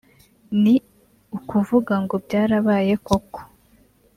ni 0.61 0.75
ukuvuga 1.37 1.93
ngo 2.03 2.15
‘byarabaye 2.25 2.93
koko’ 3.05 3.39